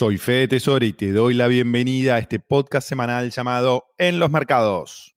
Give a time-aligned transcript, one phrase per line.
[0.00, 4.30] Soy Fede Tesoro y te doy la bienvenida a este podcast semanal llamado En los
[4.30, 5.14] Mercados.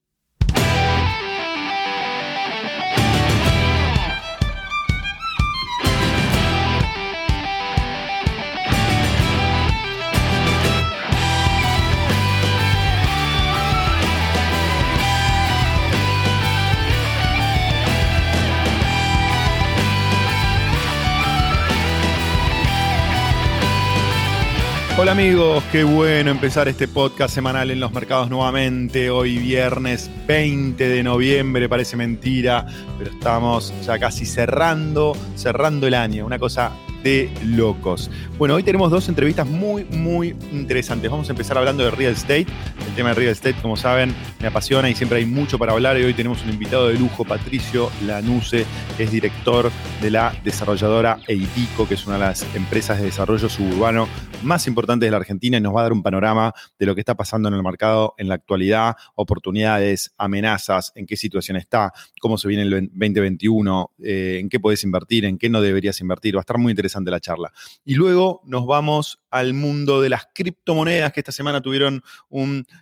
[24.96, 29.10] Hola amigos, qué bueno empezar este podcast semanal en los mercados nuevamente.
[29.10, 32.68] Hoy viernes 20 de noviembre, parece mentira,
[33.00, 36.28] pero estamos ya casi cerrando, cerrando el año.
[36.28, 38.10] Una cosa de locos.
[38.38, 41.12] Bueno, hoy tenemos dos entrevistas muy, muy interesantes.
[41.12, 42.48] Vamos a empezar hablando de real estate.
[42.88, 46.00] El tema de real estate, como saben, me apasiona y siempre hay mucho para hablar.
[46.00, 48.66] Y hoy tenemos un invitado de lujo, Patricio Lanuse,
[48.98, 49.72] que es director
[50.02, 54.08] de la desarrolladora Eidico, que es una de las empresas de desarrollo suburbano
[54.42, 57.02] más importantes de la Argentina y nos va a dar un panorama de lo que
[57.02, 62.38] está pasando en el mercado en la actualidad, oportunidades, amenazas, en qué situación está, cómo
[62.38, 66.36] se viene el 2021, eh, en qué puedes invertir, en qué no deberías invertir.
[66.36, 67.52] Va a estar muy interesante de la charla.
[67.84, 72.04] Y luego nos vamos al mundo de las criptomonedas, que esta semana tuvieron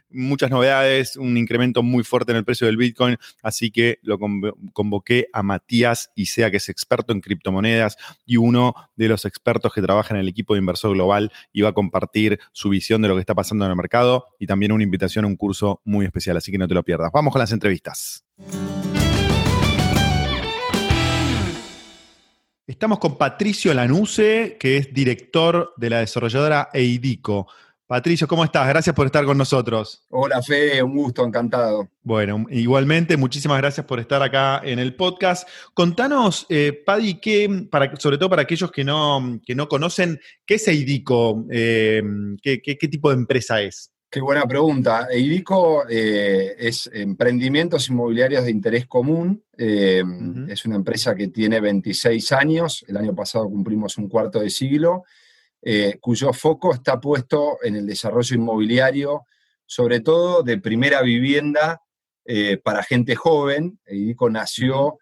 [0.09, 4.19] muchas novedades, un incremento muy fuerte en el precio del Bitcoin, así que lo
[4.73, 7.95] convoqué a Matías Isea, que es experto en criptomonedas
[8.25, 11.69] y uno de los expertos que trabaja en el equipo de inversor global y va
[11.69, 14.83] a compartir su visión de lo que está pasando en el mercado y también una
[14.83, 17.11] invitación a un curso muy especial, así que no te lo pierdas.
[17.13, 18.25] Vamos con las entrevistas.
[22.71, 27.47] Estamos con Patricio Lanuse, que es director de la desarrolladora Eidico.
[27.85, 28.65] Patricio, ¿cómo estás?
[28.65, 30.05] Gracias por estar con nosotros.
[30.09, 31.89] Hola, Fede, un gusto, encantado.
[32.01, 35.45] Bueno, igualmente, muchísimas gracias por estar acá en el podcast.
[35.73, 41.45] Contanos, eh, para, sobre todo para aquellos que no, que no conocen, ¿qué es Eidico?
[41.51, 42.01] Eh,
[42.41, 43.90] ¿qué, qué tipo de empresa es?
[44.13, 45.07] Qué buena pregunta.
[45.09, 49.41] EIDICO eh, es emprendimientos inmobiliarios de interés común.
[49.57, 50.03] Eh,
[50.49, 52.83] es una empresa que tiene 26 años.
[52.89, 55.05] El año pasado cumplimos un cuarto de siglo,
[55.61, 59.27] eh, cuyo foco está puesto en el desarrollo inmobiliario,
[59.65, 61.81] sobre todo de primera vivienda
[62.65, 63.79] para gente joven.
[63.85, 64.97] EIDICO nació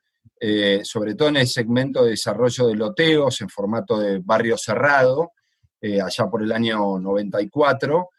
[0.83, 5.31] sobre todo en el segmento de desarrollo de loteos en formato de barrio cerrado,
[5.81, 8.09] allá por el año 94.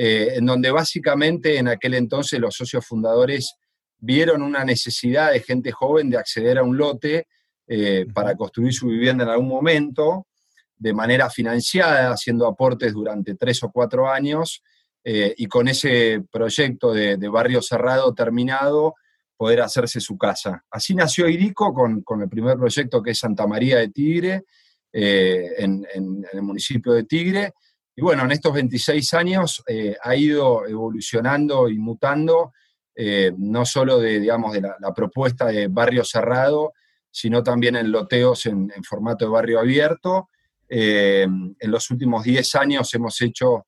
[0.00, 3.56] Eh, en donde básicamente en aquel entonces los socios fundadores
[3.98, 7.26] vieron una necesidad de gente joven de acceder a un lote
[7.66, 10.28] eh, para construir su vivienda en algún momento,
[10.76, 14.62] de manera financiada, haciendo aportes durante tres o cuatro años,
[15.02, 18.94] eh, y con ese proyecto de, barrio cerrado terminado,
[19.36, 20.64] poder hacerse su casa.
[20.70, 24.44] Así nació Irico con, el primer proyecto que es Santa María de Tigre,
[24.92, 27.52] en, el municipio de Tigre,
[27.98, 32.52] y bueno, en estos 26 años eh, ha ido evolucionando y mutando,
[32.94, 36.74] eh, no solo de, digamos, de la, propuesta de barrio cerrado,
[37.10, 40.28] sino también en loteos en, formato de barrio abierto.
[40.68, 43.66] Eh, en los últimos 10 años hemos hecho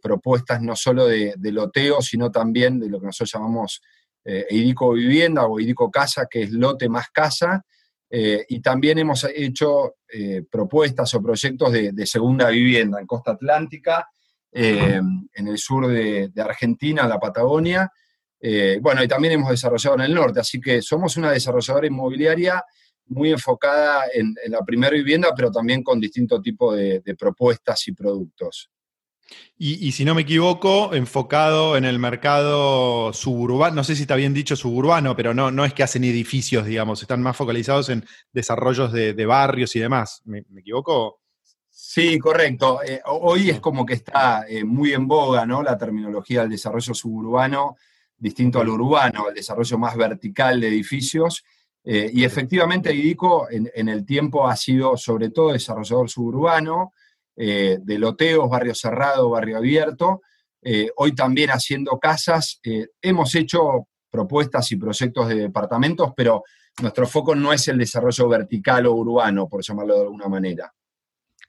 [0.00, 3.82] propuestas no solo de, de loteo, sino también de lo que nosotros llamamos
[4.24, 7.66] Eidico Vivienda o Eidico Casa, que es lote más casa,
[8.10, 14.08] eh, y también hemos hecho eh, propuestas o proyectos de, segunda vivienda en Costa Atlántica,
[14.50, 15.00] eh,
[15.34, 17.90] en el sur de, Argentina, la Patagonia.
[18.80, 22.64] bueno, y también hemos desarrollado en el norte, así que somos una desarrolladora inmobiliaria
[23.06, 28.70] muy enfocada en, la primera vivienda, pero también con distintos tipos de propuestas y productos.
[29.60, 34.32] Y, si no me equivoco, enfocado en el mercado suburbano, no sé si está bien
[34.32, 38.92] dicho suburbano, pero no, no es que hacen edificios, digamos, están más focalizados en desarrollos
[38.92, 40.22] de, barrios y demás.
[40.26, 41.22] ¿Me, equivoco?
[41.68, 42.80] Sí, correcto.
[42.84, 45.60] Eh, hoy es como que está eh, muy en boga ¿no?
[45.60, 47.76] la terminología del desarrollo suburbano,
[48.16, 51.44] distinto al urbano, el desarrollo más vertical de edificios.
[51.82, 56.92] Eh, y efectivamente, IDICO en, en el tiempo ha sido sobre todo desarrollador suburbano,
[57.40, 60.22] eh, de loteos, barrio cerrado, barrio abierto.
[60.60, 62.58] Eh, hoy también haciendo casas.
[62.64, 66.42] Eh, hemos hecho propuestas y proyectos de departamentos, pero
[66.82, 70.72] nuestro foco no es el desarrollo vertical o urbano, por llamarlo de alguna manera.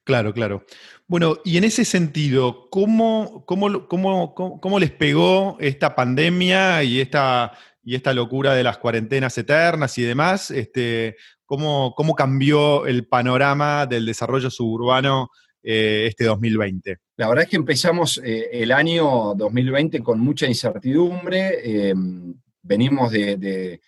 [0.03, 0.63] Claro, claro.
[1.07, 7.53] Bueno, y en ese sentido, ¿cómo, cómo, les pegó esta pandemia y esta,
[7.83, 10.51] y esta locura de las cuarentenas eternas y demás?
[10.51, 15.31] Este, ¿cómo, ¿Cómo cambió el panorama del desarrollo suburbano
[15.63, 16.97] eh, este 2020?
[17.17, 21.89] La verdad es que empezamos eh, el año 2020 con mucha incertidumbre.
[21.89, 23.79] Em, venimos de,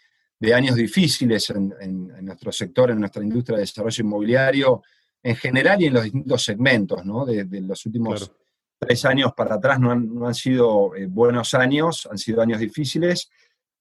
[0.53, 4.81] años difíciles en, nuestro sector, en nuestra industria de desarrollo inmobiliario
[5.23, 7.25] en general y en los distintos segmentos, ¿no?
[7.25, 8.31] De, los últimos
[8.79, 13.29] tres años para atrás no han, sido eh, buenos años, han sido años difíciles.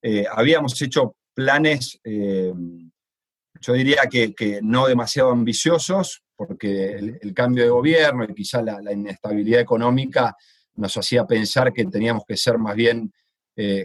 [0.01, 2.53] Eh, habíamos hecho planes, eh,
[3.61, 9.61] yo diría que, no demasiado ambiciosos, porque el, cambio de gobierno y quizá la, inestabilidad
[9.61, 10.35] económica
[10.75, 13.13] nos hacía pensar que teníamos que ser más bien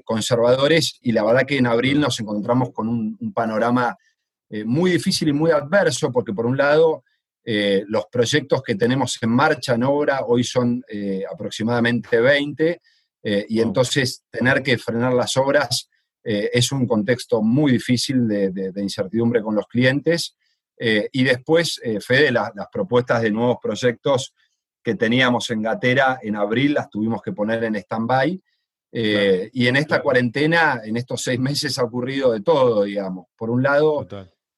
[0.05, 3.94] conservadores y la verdad que en abril nos encontramos con un panorama
[4.64, 7.05] muy difícil y muy adverso, porque por un lado
[7.49, 12.81] eh, los proyectos que tenemos en marcha, en obra, hoy son eh, aproximadamente 20,
[13.23, 15.88] eh, y entonces tener que frenar las obras
[16.28, 20.37] es un contexto muy difícil de, incertidumbre con los clientes.
[20.78, 24.34] y después, Fede, las propuestas de nuevos proyectos
[24.82, 28.43] que teníamos en Gatera en abril las tuvimos que poner en stand-by.
[28.93, 33.26] y en esta cuarentena, en estos seis meses, ha ocurrido de todo, digamos.
[33.37, 34.06] Por un lado,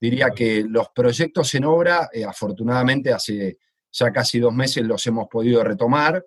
[0.01, 3.59] Diría que los proyectos en obra, eh, afortunadamente hace
[3.91, 6.25] ya casi dos meses los hemos podido retomar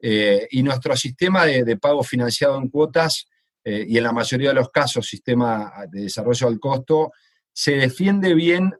[0.00, 3.26] eh, y nuestro sistema de, pago financiado en cuotas
[3.64, 7.12] eh, y en la mayoría de los casos sistema de desarrollo al costo
[7.52, 8.72] se defiende bien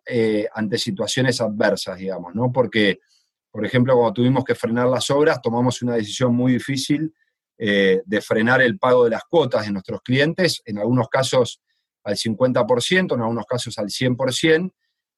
[0.55, 2.53] ante situaciones adversas, digamos, ¿no?
[2.53, 3.01] Porque,
[3.51, 7.13] por ejemplo, cuando tuvimos que frenar las obras, tomamos una decisión muy difícil
[7.59, 11.61] de frenar el pago de las cuotas de nuestros clientes, en algunos casos
[12.05, 14.73] al 50%, en algunos casos al 100%,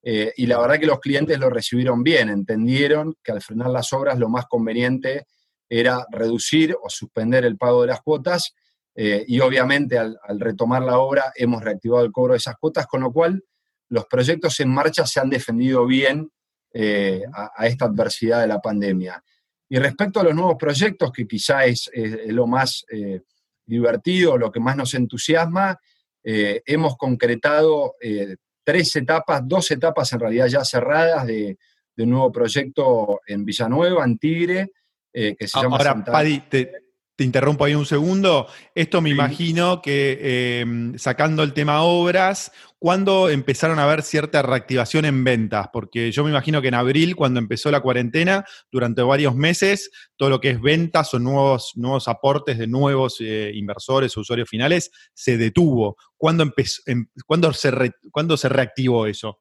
[0.04, 3.92] eh, y la verdad que los clientes lo recibieron bien, entendieron que al frenar las
[3.92, 5.26] obras lo más conveniente
[5.68, 8.54] era reducir o suspender el pago de las cuotas,
[8.94, 13.02] eh, y obviamente al, retomar la obra hemos reactivado el cobro de esas cuotas, con
[13.02, 13.42] lo cual
[13.88, 16.30] los proyectos en marcha se han defendido bien
[16.72, 19.22] eh, a, esta adversidad de la pandemia.
[19.68, 21.90] Y respecto a los nuevos proyectos, que quizá es
[22.26, 22.84] lo más
[23.64, 25.78] divertido, lo que más nos entusiasma,
[26.24, 31.58] eh, hemos concretado eh, tres etapas, dos etapas en realidad ya cerradas de,
[31.98, 34.72] un nuevo proyecto en Villanueva, en Tigre,
[35.12, 35.76] eh, que se llama...
[35.76, 36.04] Ahora,
[36.48, 36.81] te
[37.18, 38.46] interrumpo ahí un segundo.
[38.74, 45.04] Esto me imagino que em, sacando el tema obras, ¿cuándo empezaron a haber cierta reactivación
[45.04, 45.68] en ventas?
[45.72, 50.30] Porque yo me imagino que en abril, cuando empezó la cuarentena, durante varios meses, todo
[50.30, 54.90] lo que es ventas o nuevos, nuevos aportes de nuevos eh, inversores o usuarios finales
[55.14, 55.96] se detuvo.
[56.16, 57.06] ¿Cuándo, empezó, em,
[57.52, 59.40] se, se reactivó eso?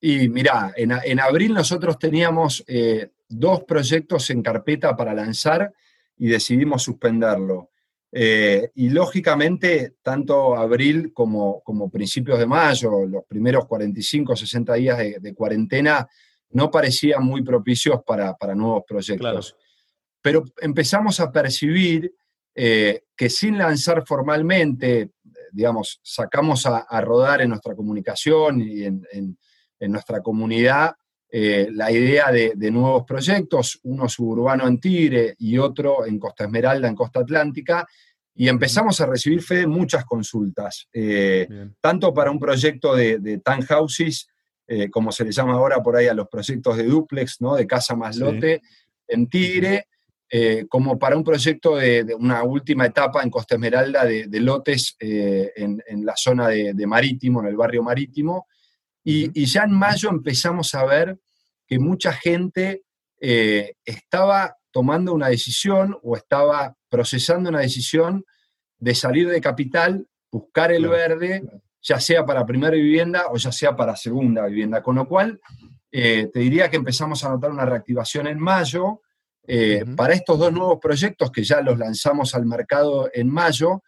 [0.00, 5.72] Y mira, en, abril nosotros teníamos eh, dos proyectos en carpeta para lanzar
[6.18, 7.70] y decidimos suspenderlo.
[8.12, 14.98] Eh, y lógicamente, tanto abril como, como, principios de mayo, los primeros 45, 60 días
[15.20, 16.08] de, cuarentena,
[16.50, 19.56] no parecían muy propicios para, nuevos proyectos.
[20.22, 22.14] Pero empezamos a percibir
[22.54, 25.10] eh, que sin lanzar formalmente,
[25.52, 30.96] digamos, sacamos a, rodar en nuestra comunicación y en, en nuestra comunidad
[31.28, 36.88] eh, la idea de, nuevos proyectos, uno suburbano en Tigre y otro en Costa Esmeralda,
[36.88, 37.86] en Costa Atlántica,
[38.34, 41.48] y empezamos a recibir fe muchas consultas, eh,
[41.80, 44.28] tanto para un proyecto de, de townhouses,
[44.68, 47.56] eh, como se le llama ahora por ahí a los proyectos de duplex, ¿no?
[47.56, 48.60] de casa más lote,
[49.08, 49.88] en Tigre,
[50.68, 56.14] como para un proyecto de, una última etapa en Costa Esmeralda de, lotes en, la
[56.16, 58.48] zona de, Marítimo, en el barrio Marítimo,
[59.08, 61.16] y, ya en mayo empezamos a ver
[61.64, 62.82] que mucha gente
[63.20, 68.24] eh, estaba tomando una decisión o estaba procesando una decisión
[68.78, 71.44] de salir de capital, buscar el verde,
[71.80, 74.82] ya sea para primera vivienda o ya sea para segunda vivienda.
[74.82, 75.40] Con lo cual,
[75.92, 79.02] eh, te diría que empezamos a notar una reactivación en mayo
[79.46, 83.84] eh, para estos dos nuevos proyectos que ya los lanzamos al mercado en mayo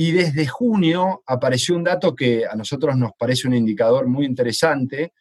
[0.00, 5.12] y desde junio apareció un dato que a nosotros nos parece un indicador muy interesante,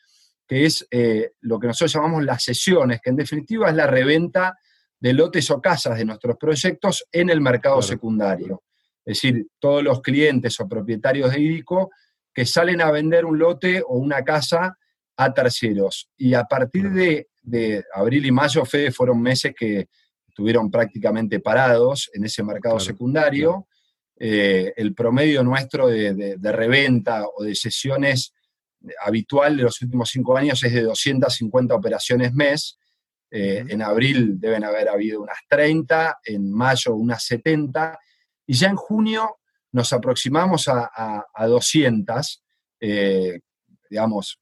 [0.47, 4.57] que es eh, lo que nosotros llamamos las sesiones, que en definitiva es la reventa
[4.97, 8.63] de lotes o casas de nuestros proyectos en el mercado secundario.
[9.03, 11.89] Es decir, todos los clientes o propietarios de IDICO
[12.33, 14.77] que salen a vender un lote o una casa
[15.17, 16.09] a terceros.
[16.15, 17.27] Y a partir de,
[17.93, 19.89] abril y mayo, Fede, fueron meses que
[20.25, 23.67] estuvieron prácticamente parados en ese mercado secundario.
[24.21, 28.33] Eh, el promedio nuestro de, reventa o de sesiones
[29.01, 32.77] habitual de los últimos cinco años es de 250 operaciones mes.
[33.31, 37.97] Eh, en abril deben haber habido unas 30, en mayo unas 70,
[38.45, 39.37] y ya en junio
[39.71, 42.43] nos aproximamos a, 200,
[42.81, 43.39] eh,
[43.89, 44.41] digamos,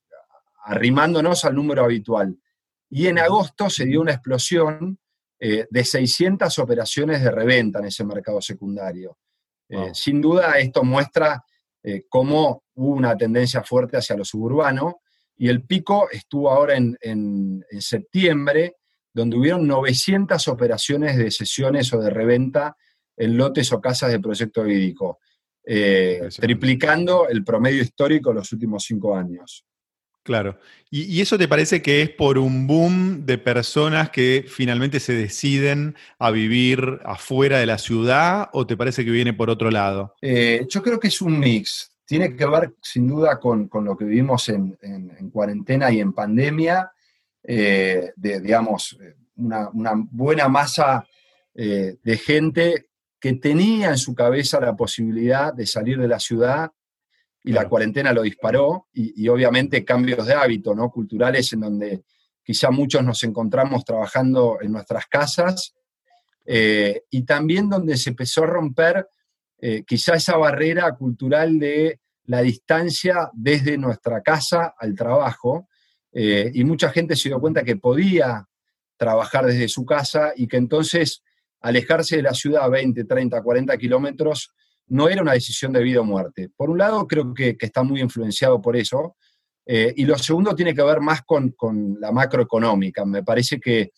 [0.63, 2.35] arrimándonos al número habitual.
[2.89, 4.97] Y en agosto se dio una explosión
[5.39, 9.19] de 600 operaciones de reventa en ese mercado secundario.
[9.69, 11.43] Eh, sin duda esto muestra
[11.83, 15.01] eh, cómo hubo una tendencia fuerte hacia lo suburbano
[15.37, 18.77] y el pico estuvo ahora en, septiembre,
[19.13, 22.75] donde hubieron 900 operaciones de sesiones o de reventa
[23.15, 25.19] en lotes o casas de proyecto hídrico,
[25.63, 29.63] eh, triplicando el promedio histórico de los últimos cinco años.
[30.27, 30.59] Claro.
[30.91, 35.95] ¿Y, eso te parece que es por un boom de personas que finalmente se deciden
[36.19, 40.15] a vivir afuera de la ciudad o te parece que viene por otro lado?
[40.21, 41.93] Eh, yo creo que es un mix.
[42.03, 44.77] Tiene que ver sin duda con, lo que vivimos en,
[45.31, 46.91] cuarentena y en pandemia,
[47.41, 48.97] eh, de, digamos,
[49.37, 49.69] una,
[50.11, 51.07] buena masa
[51.55, 56.69] eh, de gente que tenía en su cabeza la posibilidad de salir de la ciudad
[57.47, 60.91] y la cuarentena lo disparó, y, obviamente cambios de hábito, ¿no?
[60.91, 62.03] Culturales en donde
[62.43, 65.73] quizá muchos nos encontramos trabajando en nuestras casas,
[66.45, 69.07] eh, y también donde se empezó a romper
[69.59, 75.69] eh, quizá esa barrera cultural de la distancia desde nuestra casa al trabajo,
[76.11, 78.45] eh, y mucha gente se dio cuenta que podía
[78.97, 81.23] trabajar desde su casa y que entonces
[81.61, 84.51] alejarse de la ciudad 20, 30, 40 kilómetros
[84.87, 86.49] no era una decisión de vida o muerte.
[86.55, 89.17] Por un lado, creo que, está muy influenciado por eso.
[89.65, 91.53] Eh, y lo segundo tiene que ver más con,
[91.99, 93.05] la macroeconómica.
[93.05, 93.91] Me parece que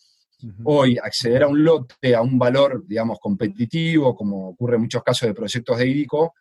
[0.64, 5.28] hoy acceder a un lote, a un valor, digamos, competitivo, como ocurre en muchos casos
[5.28, 6.34] de proyectos de hídrico,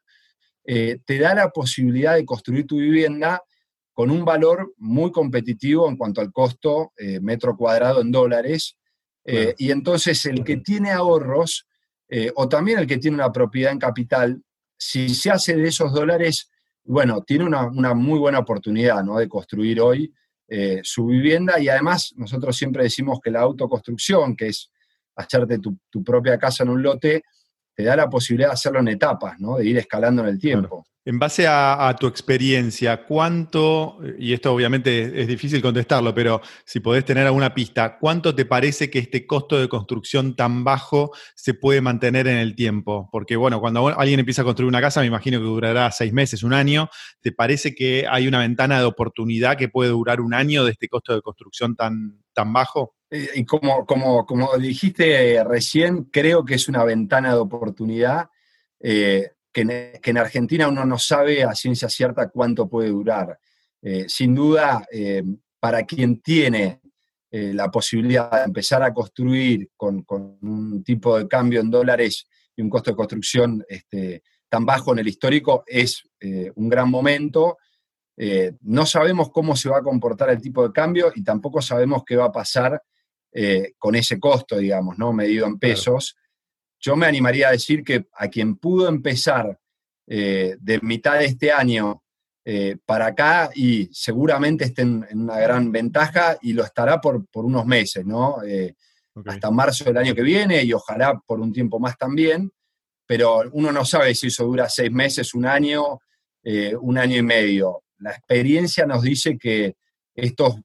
[0.65, 3.43] eh, te da la posibilidad de construir tu vivienda
[3.93, 8.75] con un valor muy competitivo en cuanto al costo eh, metro cuadrado en dólares.
[9.59, 11.68] Y entonces el que tiene ahorros
[12.09, 14.41] eh, o también el que tiene una propiedad en capital,
[14.77, 16.49] si se hace de esos dólares,
[16.83, 19.19] bueno, tiene una, muy buena oportunidad ¿no?
[19.19, 20.11] de construir hoy
[20.47, 24.71] eh, su vivienda y además nosotros siempre decimos que la autoconstrucción, que es
[25.15, 27.23] hacerte tu, propia casa en un lote,
[27.75, 29.57] te da la posibilidad de hacerlo en etapas, ¿no?
[29.57, 30.87] de ir escalando en el tiempo.
[31.05, 37.05] En base a, tu experiencia, ¿cuánto, y esto obviamente es, difícil contestarlo, pero si podés
[37.05, 41.79] tener alguna pista, ¿cuánto te parece que este costo de construcción tan bajo se puede
[41.79, 43.07] mantener en el tiempo?
[43.13, 46.43] Porque bueno, cuando alguien empieza a construir una casa, me imagino que durará seis meses,
[46.43, 46.89] un año.
[47.21, 50.89] ¿Te parece que hay una ventana de oportunidad que puede durar un año de este
[50.89, 52.97] costo de construcción tan, tan bajo?
[53.09, 58.29] Eh, y como, como, como dijiste recién, creo que es una ventana de oportunidad.
[58.81, 59.31] Eh,
[60.01, 63.39] que en, Argentina uno no sabe a ciencia cierta cuánto puede durar.
[63.81, 65.23] Eh, sin duda, eh,
[65.59, 66.81] para quien tiene
[67.31, 70.05] eh, la posibilidad de empezar a construir con,
[70.41, 74.99] un tipo de cambio en dólares y un costo de construcción este, tan bajo en
[74.99, 76.03] el histórico, es
[76.55, 77.57] un gran momento.
[78.61, 82.17] no sabemos cómo se va a comportar el tipo de cambio y tampoco sabemos qué
[82.17, 82.81] va a pasar
[83.77, 85.13] con ese costo, digamos, ¿no?
[85.13, 86.17] medido en pesos
[86.79, 89.59] yo me animaría a decir que a quien pudo empezar
[90.07, 92.01] eh, de mitad de este año
[92.43, 97.65] eh, para acá y seguramente esté en, una gran ventaja y lo estará por, unos
[97.65, 98.41] meses, ¿no?
[98.43, 98.73] Eh,
[99.25, 102.51] hasta marzo del año que viene y ojalá por un tiempo más también,
[103.05, 105.99] pero uno no sabe si eso dura seis meses, un año,
[106.79, 107.83] un año y medio.
[107.97, 109.75] La experiencia nos dice que
[110.15, 110.55] estos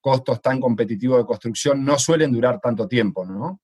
[0.00, 3.60] costos tan competitivos de construcción no suelen durar tanto tiempo, ¿no?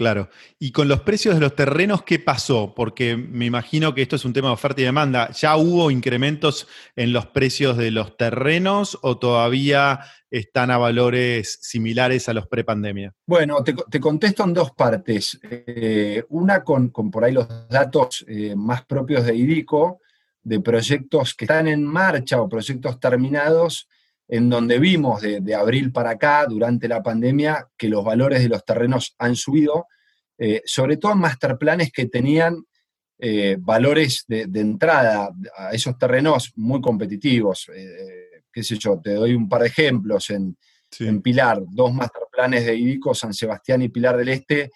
[0.00, 0.30] Claro.
[0.58, 2.72] Y con los precios de los terrenos, ¿qué pasó?
[2.74, 5.30] Porque me imagino que esto es un tema de oferta y demanda.
[5.32, 6.66] ¿Ya hubo incrementos
[6.96, 13.12] en los precios de los terrenos o todavía están a valores similares a los prepandemia?
[13.26, 15.38] Bueno, te, contesto en dos partes.
[15.42, 20.00] Eh, una con, por ahí los datos eh, más propios de IDICO,
[20.42, 23.86] de proyectos que están en marcha o proyectos terminados
[24.32, 28.64] en donde vimos de, abril para acá, durante la pandemia, que los valores de los
[28.64, 29.88] terrenos han subido,
[30.38, 32.64] eh, sobre todo en masterplanes que tenían
[33.18, 37.70] eh, valores de, entrada a esos terrenos muy competitivos.
[37.74, 40.30] Eh, qué sé yo, te doy un par de ejemplos.
[40.30, 40.56] En,
[41.00, 44.70] en Pilar, dos masterplanes de IDICO, San Sebastián y Pilar del Este,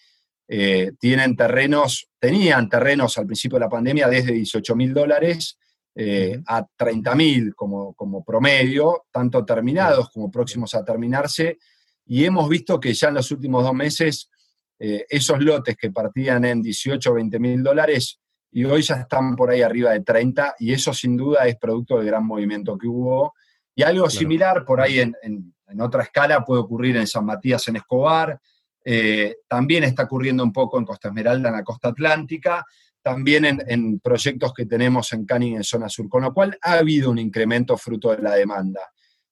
[0.98, 5.58] tienen terrenos, tenían terrenos al principio de la pandemia desde 18 mil dólares
[5.94, 11.58] eh, a 30.000 como, como promedio, tanto terminados como próximos a terminarse,
[12.06, 14.30] y hemos visto que ya en los últimos dos meses
[14.78, 18.20] eh, esos lotes que partían en 18 o 20 mil dólares
[18.50, 21.96] y hoy ya están por ahí arriba de 30, y eso sin duda es producto
[21.96, 23.34] del gran movimiento que hubo.
[23.74, 27.76] Y algo similar por ahí en, en, otra escala puede ocurrir en San Matías, en
[27.76, 28.40] Escobar,
[28.84, 32.64] eh, también está ocurriendo un poco en Costa Esmeralda, en la costa atlántica,
[33.04, 37.10] también en, proyectos que tenemos en Canning en zona sur, con lo cual ha habido
[37.10, 38.80] un incremento fruto de la demanda,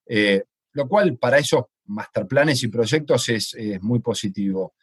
[0.06, 0.42] eh,
[0.74, 4.74] lo cual para esos masterplanes y proyectos es, muy positivo.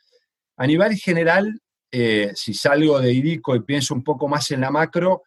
[0.58, 4.72] A nivel general, eh, si salgo de IDICO y pienso un poco más en la
[4.72, 5.22] macro,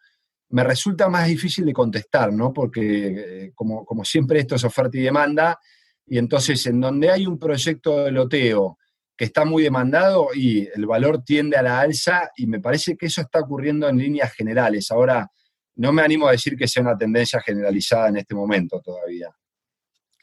[0.49, 2.51] me resulta más difícil de contestar, ¿no?
[2.51, 5.57] Porque eh, como, como siempre esto es oferta y demanda,
[6.05, 8.77] y entonces en donde hay un proyecto de loteo
[9.15, 13.05] que está muy demandado y el valor tiende a la alza y me parece que
[13.05, 14.89] eso está ocurriendo en líneas generales.
[14.91, 15.29] Ahora,
[15.75, 19.29] no me animo a decir que sea una tendencia generalizada en este momento todavía.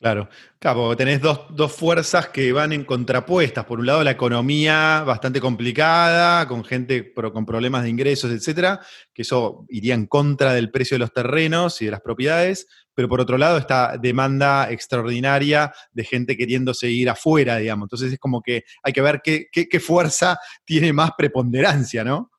[0.01, 3.67] Claro, claro, tenés dos, dos, fuerzas que van en contrapuestas.
[3.67, 8.81] Por un lado, la economía bastante complicada, con gente con problemas de ingresos, etcétera,
[9.13, 12.67] que eso iría en contra del precio de los terrenos y de las propiedades.
[13.01, 17.87] Pero por otro lado, esta demanda extraordinaria de gente queriendo seguir afuera, digamos.
[17.87, 22.31] Entonces es como que hay que ver qué, qué, fuerza tiene más preponderancia, ¿no?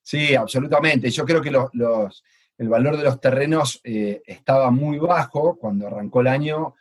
[0.00, 1.10] Sí, absolutamente.
[1.10, 2.22] Yo creo que los
[2.56, 6.76] el valor de los terrenos eh, estaba muy bajo cuando arrancó el año,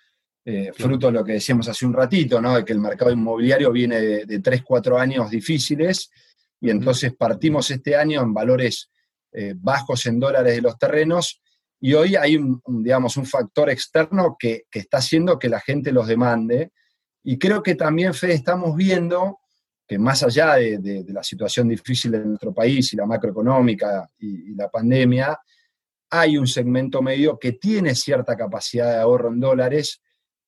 [0.45, 2.57] eh, fruto de lo que decíamos hace un ratito, ¿no?
[2.57, 6.11] de que el mercado inmobiliario viene de, de 3, 4 años difíciles,
[6.61, 8.91] y entonces partimos este año en valores
[9.37, 11.41] eh, bajos en dólares de los terrenos,
[11.79, 16.07] y hoy hay un, digamos, un factor externo que, está haciendo que la gente los
[16.07, 16.71] demande,
[17.23, 19.39] y creo que también, Fede, estamos viendo
[19.87, 24.69] que más allá de, la situación difícil de nuestro país y la macroeconómica y la
[24.69, 25.37] pandemia,
[26.09, 30.01] hay un segmento medio que tiene cierta capacidad de ahorro en dólares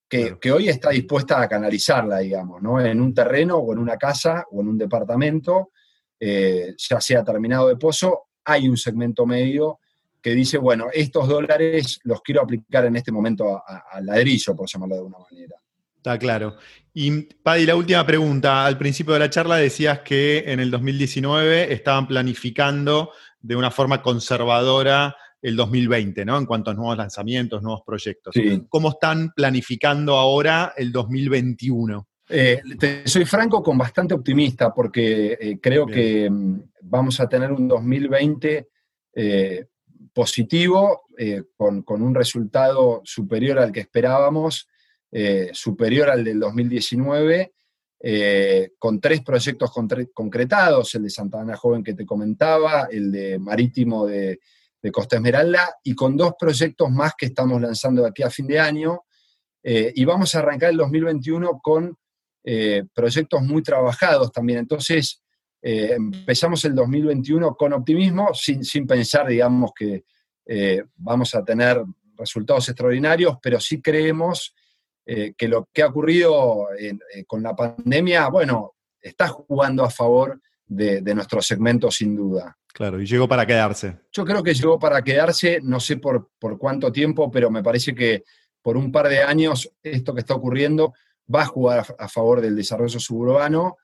[0.10, 2.80] que, hoy está dispuesta a canalizarla, digamos, ¿no?
[2.80, 5.72] En un terreno o en una casa o en un departamento,
[6.20, 9.80] eh, ya sea terminado de pozo, hay un segmento medio
[10.28, 14.96] que dice, bueno, estos dólares los quiero aplicar en este momento al ladrillo, por llamarlo
[14.96, 15.56] de alguna manera.
[15.96, 16.58] Está claro.
[16.94, 18.66] Y Paddy, la última pregunta.
[18.66, 24.02] Al principio de la charla decías que en el 2019 estaban planificando de una forma
[24.02, 26.38] conservadora el 2020, ¿no?
[26.38, 28.36] En cuanto a nuevos lanzamientos, nuevos proyectos.
[28.68, 32.06] ¿Cómo están planificando ahora el 2021?
[32.28, 32.62] Eh,
[33.06, 38.68] soy franco con bastante optimista porque eh, creo que mm, vamos a tener un 2020
[39.20, 39.66] eh,
[40.18, 41.04] positivo,
[41.56, 44.68] con, un resultado superior al que esperábamos,
[45.54, 47.54] superior al del 2019,
[48.80, 49.72] con tres proyectos
[50.12, 54.40] concretados, el de Santa Ana Joven que te comentaba, el de Marítimo de,
[54.82, 58.48] de Costa Esmeralda y con dos proyectos más que estamos lanzando de aquí a fin
[58.48, 59.02] de año.
[59.64, 61.98] Eh, y vamos a arrancar el 2021 con
[62.44, 64.60] eh, proyectos muy trabajados también.
[64.60, 65.22] Entonces,
[65.70, 70.04] eh, empezamos el 2021 con optimismo, sin, sin pensar, digamos, que
[70.96, 71.84] vamos a tener
[72.18, 74.56] resultados extraordinarios, pero sí creemos
[75.06, 76.68] que lo que ha ocurrido
[77.28, 82.58] con la pandemia, bueno, está jugando a favor de, de nuestro segmento sin duda.
[82.78, 83.98] Claro, y llegó para quedarse.
[84.12, 87.96] Yo creo que llegó para quedarse, no sé por, por cuánto tiempo, pero me parece
[87.96, 88.24] que
[88.62, 90.94] por un par de años esto que está ocurriendo
[91.34, 93.78] va a jugar a, favor del desarrollo suburbano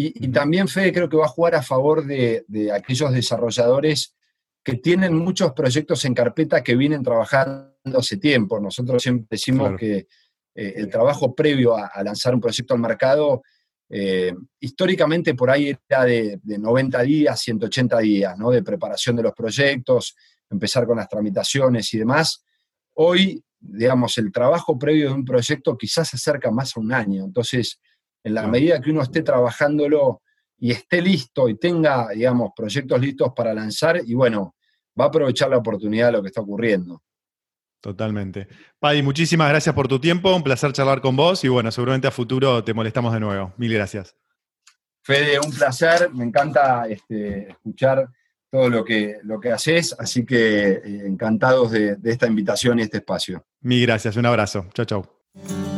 [0.00, 4.14] y, también, Fede, creo que va a jugar a favor de, aquellos desarrolladores
[4.62, 8.60] que tienen muchos proyectos en carpeta que vienen trabajando hace tiempo.
[8.60, 10.06] Nosotros siempre decimos que
[10.54, 13.42] eh, el trabajo previo a, lanzar un proyecto al mercado
[13.90, 18.52] eh, históricamente por ahí era de, 90 días, 180 días, ¿no?
[18.52, 20.14] De preparación de los proyectos,
[20.48, 22.44] empezar con las tramitaciones y demás.
[22.94, 27.24] Hoy, digamos, el trabajo previo de un proyecto quizás se acerca más a un año.
[27.24, 27.80] Entonces,
[28.22, 30.22] en la medida que uno esté trabajándolo
[30.58, 34.56] y esté listo y tenga, digamos, proyectos listos para lanzar, y bueno,
[34.98, 37.02] va a aprovechar la oportunidad de lo que está ocurriendo.
[37.80, 38.48] Totalmente.
[38.80, 42.10] Paddy, muchísimas gracias por tu tiempo, un placer charlar con vos y bueno, seguramente a
[42.10, 43.54] futuro te molestamos de nuevo.
[43.56, 44.16] Mil gracias.
[45.02, 48.08] Fede, un placer, me encanta este, escuchar
[48.50, 52.82] todo lo que, lo que haces, así que eh, encantados de, de esta invitación y
[52.82, 53.46] este espacio.
[53.60, 54.66] Mil gracias, un abrazo.
[54.74, 55.77] Chao, chao.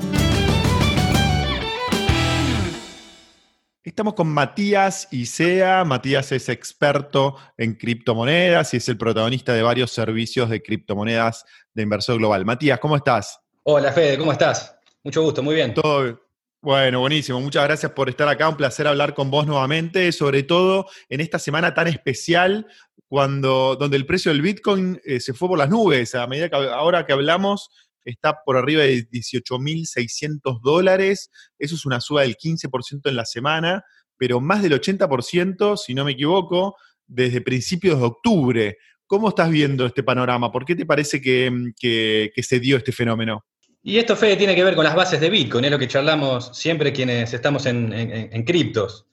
[3.82, 5.84] Estamos con Matías Isea.
[5.84, 11.84] Matías es experto en criptomonedas y es el protagonista de varios servicios de criptomonedas de
[11.84, 12.44] inversor global.
[12.44, 13.40] Matías, ¿cómo estás?
[13.62, 14.76] Hola, Fede, ¿cómo estás?
[15.02, 15.72] Mucho gusto, muy bien.
[15.72, 16.20] Todo
[16.60, 17.40] bueno, buenísimo.
[17.40, 18.50] Muchas gracias por estar acá.
[18.50, 22.66] Un placer hablar con vos nuevamente, sobre todo en esta semana tan especial,
[23.08, 26.14] cuando, donde el precio del Bitcoin eh, se fue por las nubes.
[26.14, 27.70] A medida que ahora que hablamos,
[28.04, 31.30] está por arriba de 18.600 dólares.
[31.58, 33.84] Eso es una suba del 15% en la semana,
[34.16, 38.78] pero más del 80%, si no me equivoco, desde principios de octubre.
[39.06, 40.52] ¿Cómo estás viendo este panorama?
[40.52, 43.44] ¿Por qué te parece que, se dio este fenómeno?
[43.82, 46.50] Y esto, Fede, tiene que ver con las bases de Bitcoin, es lo que charlamos
[46.56, 49.06] siempre quienes estamos en, criptos.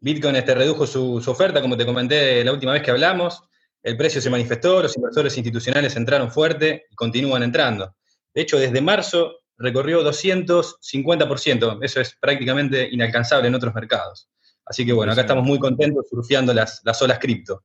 [0.00, 3.42] Bitcoin este, redujo su, oferta, como te comenté la última vez que hablamos,
[3.82, 7.94] el precio se manifestó, los inversores institucionales entraron fuerte y continúan entrando.
[8.34, 11.78] De hecho, desde marzo recorrió 250%.
[11.82, 14.28] Eso es prácticamente inalcanzable en otros mercados.
[14.64, 17.64] Así que bueno, acá estamos muy contentos surfeando las, las olas cripto.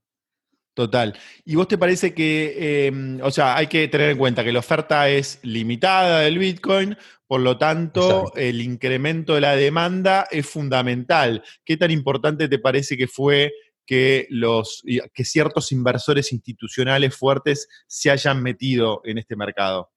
[0.73, 1.17] Total.
[1.43, 4.59] ¿Y vos te parece que, em, o sea, hay que tener en cuenta que la
[4.59, 11.43] oferta es limitada del Bitcoin, por lo tanto, el incremento de la demanda es fundamental.
[11.65, 13.53] ¿Qué tan importante te parece que fue
[13.87, 19.89] que, los, que ciertos inversores institucionales fuertes se hayan metido en este mercado?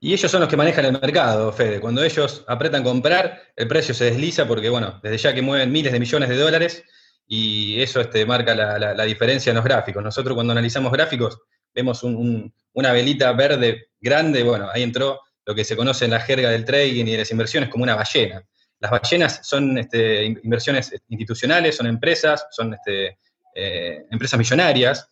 [0.00, 1.80] Y ellos son los que manejan el mercado, Fede.
[1.80, 5.92] Cuando ellos apretan comprar, el precio se desliza porque, bueno, desde ya que mueven miles
[5.92, 6.84] de millones de dólares,
[7.26, 10.02] y eso este, marca la, diferencia en los gráficos.
[10.02, 11.38] Nosotros cuando analizamos gráficos
[11.74, 16.50] vemos una velita verde grande, bueno, ahí entró lo que se conoce en la jerga
[16.50, 18.42] del trading y de las inversiones como una ballena.
[18.80, 23.18] Las ballenas son este, inversiones institucionales, son empresas, son este,
[23.54, 25.08] eh, empresas millonarias.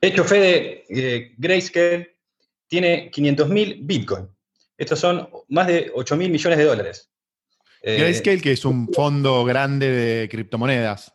[0.00, 1.34] De hecho, Fede, eh,
[2.72, 4.26] tiene 500.000 Bitcoin.
[4.78, 7.10] Estos son más de 8 mil millones de dólares.
[7.82, 11.14] Eh, Grayscale, que es un fondo grande de criptomonedas.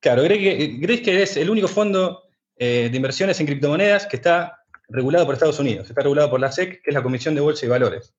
[0.00, 2.22] Claro, Grayscale es el único fondo
[2.56, 6.50] eh, de inversiones en criptomonedas que está regulado por Estados Unidos, está regulado por la
[6.50, 8.14] SEC, que es la Comisión de Bolsa y Valores.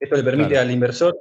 [0.00, 1.16] Esto le permite al inversor,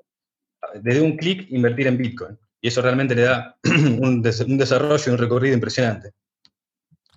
[0.74, 2.40] desde un clic, invertir en Bitcoin.
[2.60, 6.14] Y eso realmente le da un, desarrollo y un recorrido impresionante.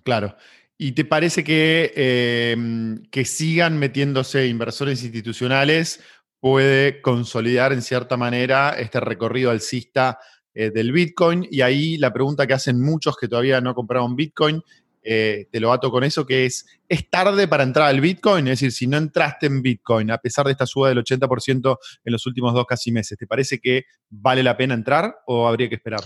[0.03, 0.37] Claro.
[0.77, 6.01] ¿Y te parece que, em, que sigan metiéndose inversores institucionales
[6.39, 10.19] puede consolidar en cierta manera este recorrido alcista
[10.59, 11.47] eh, del Bitcoin.
[11.51, 14.61] Y ahí la pregunta que hacen muchos que todavía no compraron Bitcoin,
[15.03, 18.47] eh, te lo ato con eso, que es, ¿es tarde para entrar al Bitcoin?
[18.47, 22.11] Es decir, si no entraste en Bitcoin, a pesar de esta suba del 80% en
[22.11, 25.75] los últimos dos casi meses, ¿te parece que vale la pena entrar o habría que
[25.75, 26.01] esperar?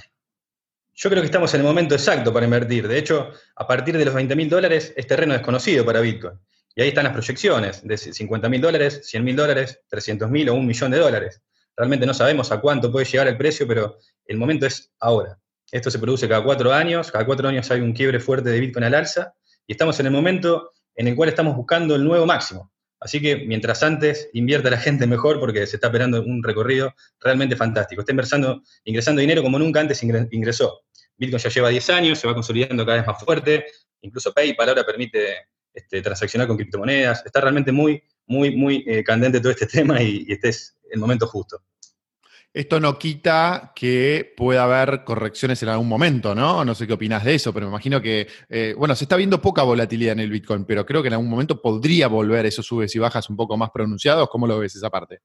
[0.93, 2.88] Yo creo que estamos en el momento exacto para invertir.
[2.88, 6.38] De hecho, a partir de los 20 mil dólares es terreno desconocido para Bitcoin.
[6.75, 10.56] Y ahí están las proyecciones de 50 mil dólares, 100 mil dólares, 300 mil o
[10.56, 11.41] un millón de dólares.
[11.75, 15.38] Realmente no sabemos a cuánto puede llegar el precio, pero el momento es ahora.
[15.71, 18.84] Esto se produce cada cuatro años, cada cuatro años hay un quiebre fuerte de Bitcoin
[18.84, 19.34] al alza,
[19.65, 22.71] y estamos en el momento en el cual estamos buscando el nuevo máximo.
[23.01, 27.55] Así que mientras antes invierta la gente mejor porque se está esperando un recorrido realmente
[27.55, 28.01] fantástico.
[28.01, 30.81] Está ingresando, ingresando dinero como nunca antes ingresó.
[31.17, 33.65] Bitcoin ya lleva 10 años, se va consolidando cada vez más fuerte,
[34.01, 37.25] incluso PayPal ahora permite este, transaccionar con criptomonedas.
[37.25, 41.25] Está realmente muy, muy, muy eh, candente todo este tema y este es el momento
[41.25, 41.63] justo.
[42.53, 46.65] Esto no quita que pueda haber correcciones en algún momento, ¿no?
[46.65, 49.41] No sé qué opinas de eso, pero me imagino que, eh, bueno, se está viendo
[49.41, 52.93] poca volatilidad en el Bitcoin, pero creo que en algún momento podría volver esos subes
[52.93, 54.27] y bajas un poco más pronunciados.
[54.29, 55.19] ¿Cómo lo ves esa parte?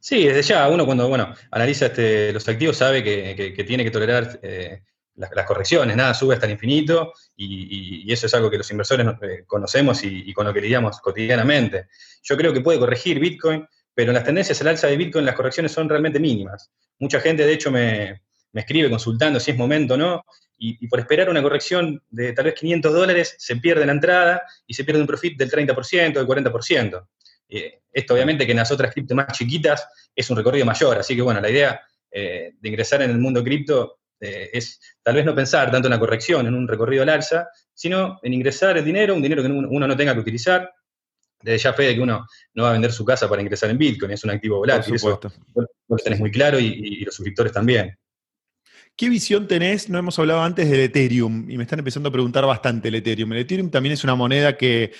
[0.00, 4.40] Sí, desde ya, uno cuando bueno, analiza este, los activos sabe que, tiene que tolerar
[4.42, 4.80] eh,
[5.16, 9.44] las, correcciones, nada sube hasta el infinito, y, eso es algo que los inversores eh,
[9.46, 11.88] conocemos y con lo que lidiamos cotidianamente.
[12.22, 13.66] Yo creo que puede corregir Bitcoin,
[13.96, 16.70] pero las tendencias al alza de Bitcoin las correcciones son realmente mínimas.
[16.98, 18.20] Mucha gente, de hecho, me,
[18.52, 20.22] escribe consultando si es momento o no,
[20.58, 24.74] y, por esperar una corrección de tal vez 500 dólares se pierde la entrada y
[24.74, 27.08] se pierde un profit del 30%, del 40%.
[27.48, 31.16] Eh, esto obviamente que en las otras cripto más chiquitas es un recorrido mayor, así
[31.16, 31.80] que bueno, la idea
[32.10, 35.92] eh, de ingresar en el mundo cripto eh, es tal vez no pensar tanto en
[35.92, 39.48] la corrección, en un recorrido al alza, sino en ingresar el dinero, un dinero que
[39.48, 40.70] uno no tenga que utilizar,
[41.46, 43.78] desde ya fe de que uno no va a vender su casa para ingresar en
[43.78, 44.96] Bitcoin, es un activo volátil.
[44.96, 45.20] Eso
[45.88, 47.96] lo tenés muy claro y, los suscriptores también.
[48.96, 49.88] ¿Qué visión tenés?
[49.88, 53.32] No hemos hablado antes del Ethereum y me están empezando a preguntar bastante el Ethereum.
[53.34, 54.90] El Ethereum también es una moneda que,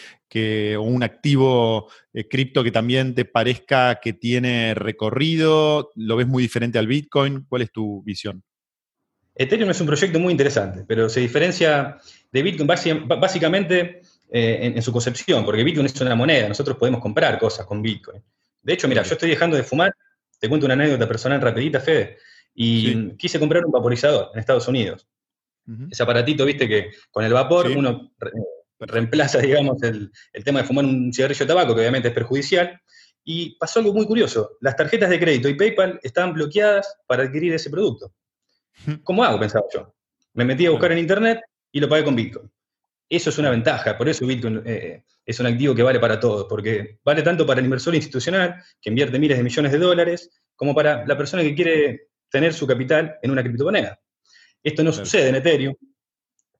[0.78, 5.90] o un activo eh, cripto que también te parezca que tiene recorrido.
[5.96, 7.44] ¿Lo ves muy diferente al Bitcoin?
[7.48, 8.44] ¿Cuál es tu visión?
[9.34, 11.98] Ethereum es un proyecto muy interesante, pero se diferencia
[12.30, 17.38] de Bitcoin básicamente eh, en, su concepción, porque Bitcoin es una moneda, nosotros podemos comprar
[17.38, 18.22] cosas con Bitcoin.
[18.60, 19.94] De hecho, mira, yo estoy dejando de fumar,
[20.40, 22.18] te cuento una anécdota personal rapidita, Fede,
[22.54, 25.06] y quise comprar un vaporizador en Estados Unidos.
[25.90, 28.12] Ese aparatito, viste, que con el vapor uno
[28.78, 30.10] reemplaza, digamos, el,
[30.44, 32.80] tema de fumar un cigarrillo de tabaco, que obviamente es perjudicial,
[33.24, 34.56] y pasó algo muy curioso.
[34.60, 38.12] Las tarjetas de crédito y PayPal estaban bloqueadas para adquirir ese producto.
[39.02, 39.38] ¿Cómo hago?
[39.38, 39.92] Pensaba yo.
[40.34, 41.40] Me metí a buscar en internet
[41.72, 42.50] y lo pagué con Bitcoin.
[43.08, 46.46] Eso es una ventaja, por eso Bitcoin eh, es un activo que vale para todos,
[46.48, 50.74] porque vale tanto para el inversor institucional, que invierte miles de millones de dólares, como
[50.74, 54.00] para la persona que quiere tener su capital en una criptomoneda.
[54.60, 55.74] Esto no sucede en Ethereum,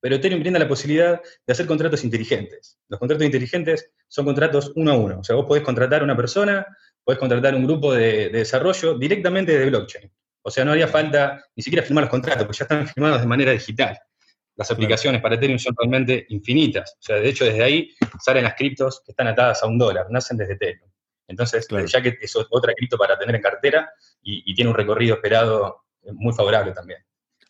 [0.00, 2.78] pero Ethereum brinda la posibilidad de hacer contratos inteligentes.
[2.88, 5.20] Los contratos inteligentes son contratos uno a uno.
[5.20, 6.64] O sea, vos podés contratar a una persona,
[7.02, 10.12] podés contratar un grupo de, de desarrollo directamente desde blockchain.
[10.42, 13.26] O sea, no haría falta ni siquiera firmar los contratos, porque ya están firmados de
[13.26, 13.98] manera digital
[14.56, 16.96] las aplicaciones para Ethereum son realmente infinitas.
[16.98, 17.90] O sea, de hecho, desde ahí
[18.20, 20.90] salen las criptos que están atadas a un dólar, nacen desde Ethereum.
[21.28, 23.90] Entonces, ya que es otra cripto para tener en cartera
[24.22, 27.00] y, tiene un recorrido esperado muy favorable también.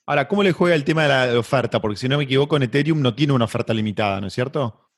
[0.06, 1.80] Ahora, ¿cómo le juega el tema de la oferta?
[1.80, 4.90] Porque si no me equivoco, en Ethereum no tiene una oferta limitada, ¿no es cierto?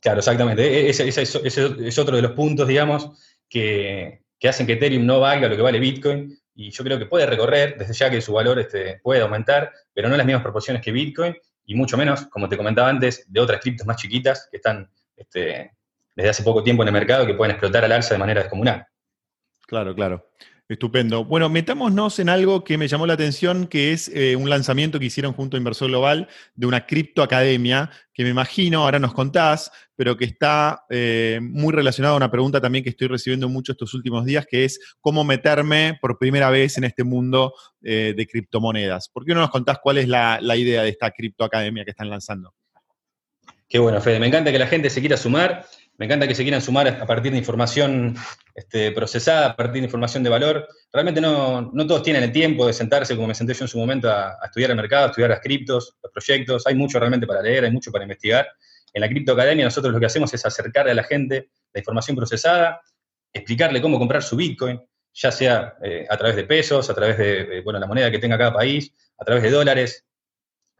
[0.00, 0.62] Claro, exactamente.
[0.62, 3.10] E-, ese, es otro de los puntos, digamos,
[3.48, 6.38] que, hacen que Ethereum no valga lo que vale Bitcoin.
[6.54, 10.08] Y yo creo que puede recorrer, desde ya que su valor este, puede aumentar, pero
[10.08, 11.36] no en las mismas proporciones que Bitcoin,
[11.66, 15.72] y mucho menos, como te comentaba antes, de otras criptos más chiquitas que están este,
[16.14, 18.86] desde hace poco tiempo en el mercado que pueden explotar al alza de manera descomunal.
[19.66, 20.28] Claro, claro.
[20.74, 21.24] Estupendo.
[21.24, 25.06] Bueno, metámonos en algo que me llamó la atención, que es eh, un lanzamiento que
[25.06, 30.16] hicieron junto a Inversor Global de una criptoacademia, que me imagino, ahora nos contás, pero
[30.16, 34.24] que está eh, muy relacionada a una pregunta también que estoy recibiendo mucho estos últimos
[34.24, 39.08] días, que es cómo meterme por primera vez en este mundo eh, de criptomonedas.
[39.08, 42.10] ¿Por qué no nos contás cuál es la, la idea de esta criptoacademia que están
[42.10, 42.52] lanzando?
[43.68, 44.18] Qué bueno, Fede.
[44.18, 45.66] Me encanta que la gente se quiera sumar.
[45.96, 48.16] Me encanta que se quieran sumar a partir de información
[48.54, 50.68] este, procesada, a partir de información de valor.
[50.92, 54.10] Realmente no, todos tienen el tiempo de sentarse, como me senté yo en su momento,
[54.10, 56.66] a, estudiar el mercado, a estudiar las criptos, los proyectos.
[56.66, 58.48] Hay mucho realmente para leer, hay mucho para investigar.
[58.92, 62.80] En la Criptoacademia nosotros lo que hacemos es acercarle a la gente la información procesada,
[63.32, 64.80] explicarle cómo comprar su Bitcoin,
[65.12, 68.36] ya sea eh, a través de pesos, a través de bueno, la moneda que tenga
[68.36, 70.04] cada país, a través de dólares,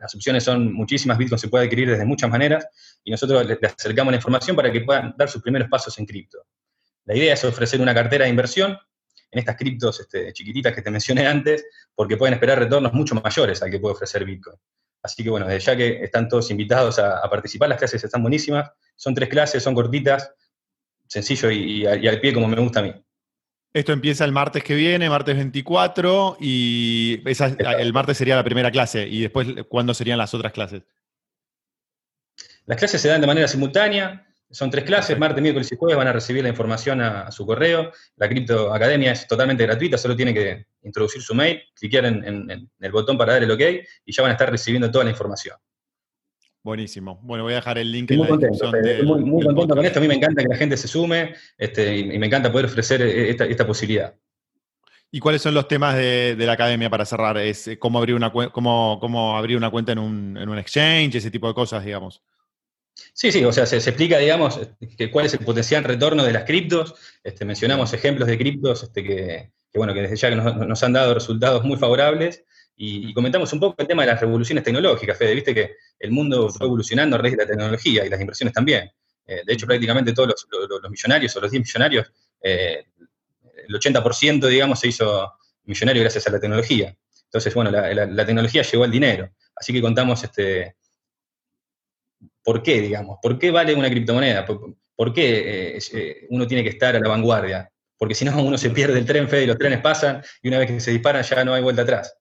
[0.05, 2.69] las opciones son muchísimas, Bitcoin se puede adquirir desde muchas maneras
[3.03, 6.45] y nosotros les acercamos la información para que puedan dar sus primeros pasos en cripto.
[7.07, 8.77] La idea es ofrecer una cartera de inversión
[9.31, 11.65] en estas criptos este, chiquititas que te mencioné antes,
[11.95, 14.59] porque pueden esperar retornos mucho mayores al que puede ofrecer Bitcoin.
[15.03, 18.73] Así que bueno, desde ya que están todos invitados a, participar, las clases están buenísimas,
[18.97, 20.35] son tres clases, son cortitas,
[21.09, 23.04] sencillo y al pie como me gusta a mí.
[23.75, 29.05] Esto empieza el martes que viene, martes 24, y el martes sería la primera clase.
[29.09, 30.83] ¿Y después cuándo serían las otras clases?
[32.67, 36.07] Las clases se dan de manera simultánea, son tres clases, martes, miércoles y jueves van
[36.07, 37.91] a recibir la información a, su correo.
[38.15, 42.93] La Cripto Academia es totalmente gratuita, solo tiene que introducir su mail, cliquear en, el
[42.93, 43.61] botón para dar el OK
[44.05, 45.57] y ya van a estar recibiendo toda la información.
[46.65, 47.21] Buenísimo.
[47.23, 48.73] Bueno, voy a dejar el link en la descripción.
[49.05, 49.99] muy, muy contento con esto.
[49.99, 53.03] A mí me encanta que la gente se sume este, y, me encanta poder ofrecer
[53.03, 54.15] eh, esta, posibilidad.
[55.11, 57.37] ¿Y cuáles son los temas de, la academia para cerrar?
[57.37, 61.17] ¿Es eh, cómo abrir una, cómo, cómo abrir una cuenta en un, en un, exchange,
[61.17, 62.23] ese tipo de cosas, digamos?
[63.13, 64.59] Sí, sí, o sea, se, explica, digamos,
[64.97, 66.95] que cuál es el potencial retorno de las criptos.
[67.23, 71.13] Este, mencionamos ejemplos de criptos este, que, bueno, que desde ya que nos han dado
[71.13, 72.43] resultados muy favorables
[72.77, 76.49] y, comentamos un poco el tema de las revoluciones tecnológicas, Fede, viste que el mundo
[76.51, 78.91] fue evolucionando a raíz de la tecnología y las inversiones también.
[79.27, 82.85] Eh, de hecho, prácticamente todos los, millonarios o los 10 millonarios, eh,
[83.69, 85.33] el 80%, digamos, se hizo
[85.65, 86.95] millonario gracias a la tecnología.
[87.25, 89.31] Entonces, bueno, la, tecnología llegó al dinero.
[89.57, 90.77] Así que contamos este,
[92.43, 96.95] por qué, digamos, por qué vale una criptomoneda, por, qué eh, uno tiene que estar
[96.95, 97.71] a la vanguardia.
[97.97, 100.59] Porque si no, uno se pierde el tren, Fede, y los trenes pasan y una
[100.59, 102.17] vez que se disparan ya no hay vuelta atrás.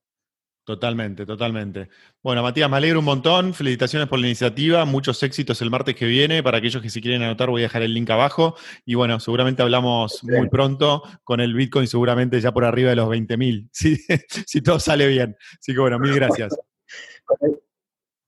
[0.66, 1.90] Totalmente, totalmente.
[2.22, 3.54] Bueno, Matías, me alegro un montón.
[3.54, 4.86] Felicitaciones por la iniciativa.
[4.86, 6.42] Muchos éxitos el martes que viene.
[6.42, 8.56] Para aquellos que se quieren anotar, voy a dejar el link abajo.
[8.86, 13.10] Y bueno, seguramente hablamos muy pronto con el Bitcoin, seguramente ya por arriba de los
[13.10, 15.36] 20 mil, si, todo sale bien.
[15.60, 16.56] Así que bueno, mil gracias.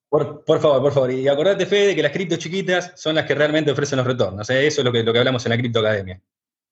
[0.09, 1.11] Por, favor, por favor.
[1.11, 4.49] Y acordate, Fede, que las criptos chiquitas son las que realmente ofrecen los retornos.
[4.49, 4.67] ¿eh?
[4.67, 6.21] Eso es lo que, lo que hablamos en la Cripto Academia.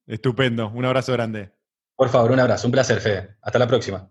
[0.07, 0.69] Estupendo.
[0.73, 1.51] Un abrazo grande.
[1.95, 2.67] Por favor, un abrazo.
[2.67, 3.37] Un placer, Fede.
[3.41, 4.09] Hasta la próxima.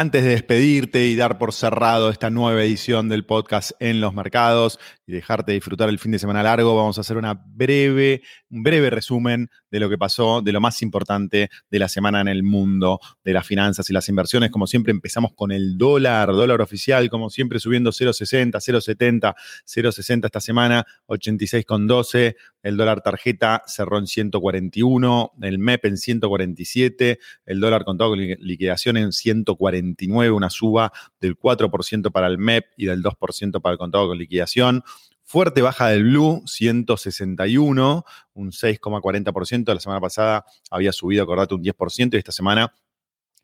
[0.00, 4.78] Antes de despedirte y dar por cerrado esta nueva edición del podcast en los mercados
[5.08, 8.90] y dejarte disfrutar el fin de semana largo, vamos a hacer una breve, un breve
[8.90, 13.00] resumen de lo que pasó, de lo más importante de la semana en el mundo
[13.24, 14.50] de las finanzas y las inversiones.
[14.50, 20.40] Como siempre, empezamos con el dólar, dólar oficial, como siempre, subiendo 0,60, 0,70, 0,60 esta
[20.40, 22.36] semana, 86,12.
[22.62, 28.98] El dólar tarjeta cerró en 141, el MEP en 147, el dólar contado con liquidación
[28.98, 34.08] en 149, una suba del 4% para el MEP y del 2% para el contado
[34.08, 34.82] con liquidación.
[35.30, 39.74] Fuerte baja del Blue, 161, un 6,40%.
[39.74, 42.72] La semana pasada había subido, acordate, un 10% y esta semana